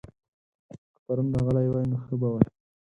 [0.93, 2.47] که پرون راغلی وای؛ نو ښه به وای